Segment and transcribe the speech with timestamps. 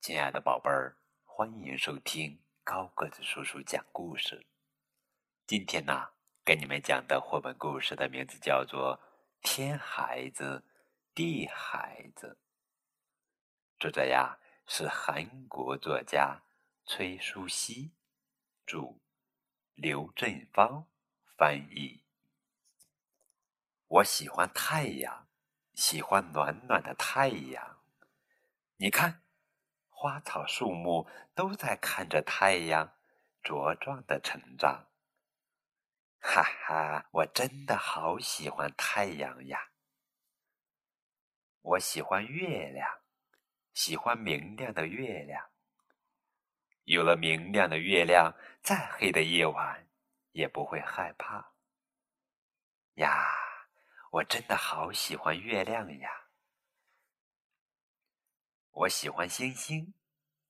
[0.00, 4.46] 亲爱的宝贝儿，欢迎收听高个子叔叔讲故事。
[5.44, 6.10] 今天呢，
[6.44, 8.96] 给你们讲的绘本故事的名字叫做
[9.42, 10.64] 《天孩子，
[11.14, 12.38] 地孩子》。
[13.80, 16.42] 作者呀是韩国作家
[16.86, 17.92] 崔淑熙，
[18.64, 19.00] 著，
[19.74, 20.86] 刘振芳
[21.36, 22.04] 翻译。
[23.88, 25.28] 我喜欢太阳，
[25.74, 27.82] 喜欢暖暖的太阳。
[28.76, 29.22] 你看。
[30.00, 32.94] 花草树木都在看着太阳
[33.42, 34.86] 茁壮的成长。
[36.20, 39.72] 哈哈，我真的好喜欢太阳呀！
[41.62, 42.88] 我喜欢月亮，
[43.74, 45.50] 喜欢明亮的月亮。
[46.84, 49.88] 有了明亮的月亮，再黑的夜晚
[50.30, 51.54] 也不会害怕。
[52.94, 53.34] 呀，
[54.12, 56.27] 我真的好喜欢月亮呀！
[58.78, 59.92] 我喜欢星星，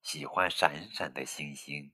[0.00, 1.92] 喜欢闪闪的星星。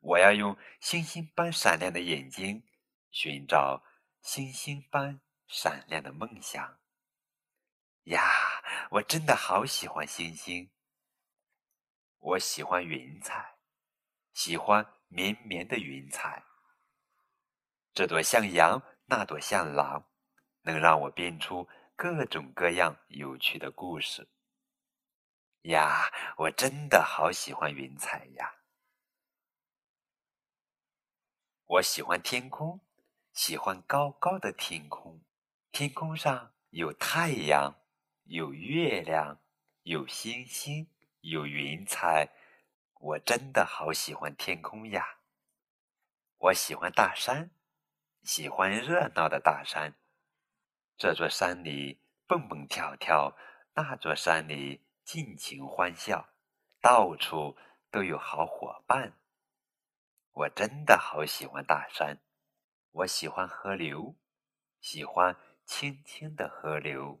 [0.00, 2.64] 我要用星星般闪亮的眼睛，
[3.12, 3.84] 寻找
[4.20, 6.80] 星星般闪亮的梦想。
[8.04, 8.20] 呀，
[8.90, 10.72] 我真的好喜欢星星。
[12.18, 13.58] 我喜欢云彩，
[14.32, 16.42] 喜欢绵绵的云彩。
[17.94, 20.08] 这朵像羊，那朵像狼，
[20.62, 24.28] 能让我编出各种各样有趣的故事。
[25.62, 28.62] 呀，我真的好喜欢云彩呀！
[31.66, 32.80] 我喜欢天空，
[33.34, 35.22] 喜欢高高的天空。
[35.70, 37.78] 天空上有太阳，
[38.24, 39.42] 有月亮，
[39.82, 42.30] 有星星，有云彩。
[42.94, 45.18] 我真的好喜欢天空呀！
[46.38, 47.50] 我喜欢大山，
[48.22, 49.94] 喜欢热闹的大山。
[50.96, 53.36] 这座山里蹦蹦跳跳，
[53.74, 54.86] 那座山里。
[55.04, 56.28] 尽情欢笑，
[56.80, 57.56] 到处
[57.90, 59.18] 都有好伙伴。
[60.32, 62.22] 我真的好喜欢大山，
[62.92, 64.16] 我喜欢河流，
[64.80, 67.20] 喜欢清清的河流，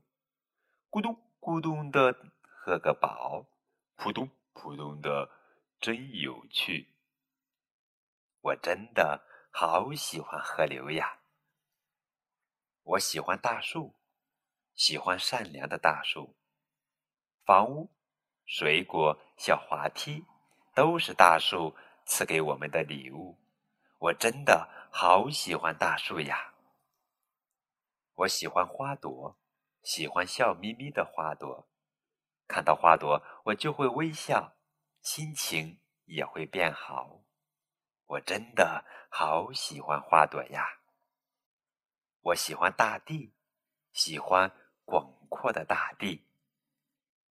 [0.88, 3.46] 咕咚咕咚的喝个饱，
[3.96, 5.30] 扑通扑通的
[5.80, 6.94] 真有趣。
[8.40, 11.20] 我真的好喜欢河流呀！
[12.82, 13.94] 我喜欢大树，
[14.74, 16.36] 喜欢善良的大树。
[17.44, 17.90] 房屋、
[18.46, 20.24] 水果、小滑梯，
[20.74, 21.74] 都是大树
[22.04, 23.38] 赐给我们的礼物。
[23.98, 26.54] 我真的好喜欢大树呀！
[28.14, 29.38] 我喜欢花朵，
[29.82, 31.68] 喜欢笑眯眯的花朵。
[32.46, 34.56] 看到花朵，我就会微笑，
[35.02, 37.22] 心情也会变好。
[38.06, 40.80] 我真的好喜欢花朵呀！
[42.20, 43.34] 我喜欢大地，
[43.92, 44.50] 喜欢
[44.84, 46.26] 广阔的大地。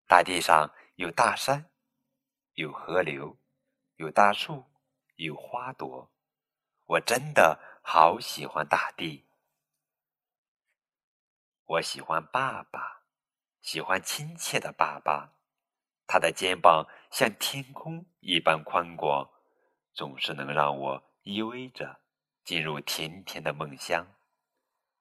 [0.07, 1.69] 大地上有大山，
[2.53, 3.38] 有河流，
[3.97, 4.63] 有大树，
[5.18, 6.09] 有花朵。
[6.85, 9.28] 我真的好喜欢大地。
[11.66, 13.03] 我喜欢爸爸，
[13.59, 15.34] 喜欢亲切的爸爸。
[16.07, 19.29] 他的肩膀像天空一般宽广，
[19.94, 22.00] 总是能让我依偎着
[22.45, 24.07] 进入甜甜的梦乡。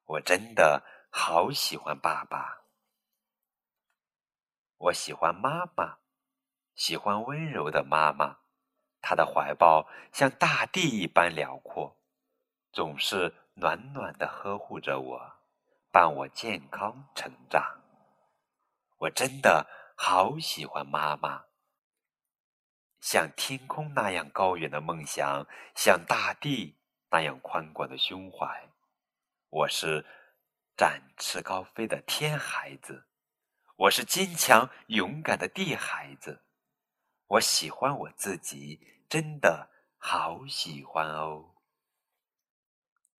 [0.06, 2.65] 我真的好喜欢爸爸。
[4.78, 5.98] 我喜欢妈妈，
[6.74, 8.40] 喜欢温柔的妈妈，
[9.00, 11.96] 她的怀抱像大地一般辽阔，
[12.72, 15.32] 总是暖暖的呵护着我，
[15.90, 17.80] 伴我健康成长。
[18.98, 19.66] 我真的
[19.96, 21.46] 好喜欢妈妈，
[23.00, 26.78] 像天空那样高远的梦想，像大地
[27.10, 28.68] 那样宽广的胸怀。
[29.48, 30.04] 我是
[30.76, 33.06] 展翅高飞的天孩子。
[33.76, 36.40] 我是坚强勇敢的地孩子，
[37.26, 41.52] 我喜欢我自己，真的好喜欢哦。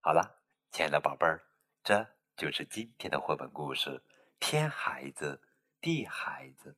[0.00, 0.42] 好了，
[0.72, 1.44] 亲爱的宝贝儿，
[1.84, 2.04] 这
[2.36, 3.90] 就是今天的绘本故事
[4.40, 5.40] 《天孩子，
[5.80, 6.70] 地孩子》。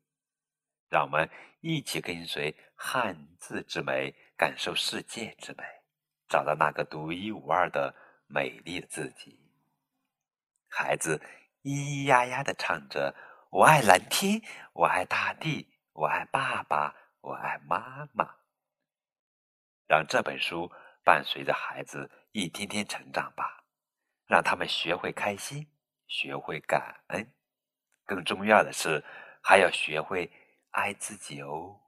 [0.91, 1.31] 让我们
[1.61, 5.65] 一起跟随汉字之美，感受世界之美，
[6.29, 7.95] 找到那个独一无二的
[8.27, 9.41] 美丽的自己。
[10.69, 11.23] 孩子
[11.63, 13.17] 咿咿呀呀的唱着。
[13.51, 14.41] 我爱蓝天，
[14.73, 18.37] 我爱大地，我爱爸爸，我爱妈妈。
[19.89, 20.71] 让这本书
[21.03, 23.65] 伴随着孩子一天天成长吧，
[24.27, 25.67] 让他们学会开心，
[26.07, 27.29] 学会感恩，
[28.05, 29.05] 更重要的是，
[29.43, 30.31] 还要学会
[30.71, 31.80] 爱自己哦。